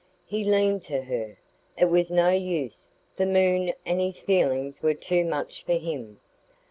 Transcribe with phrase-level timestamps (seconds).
[0.25, 1.37] He leaned to her.
[1.77, 6.19] It was no use the moon and his feelings were too much for him.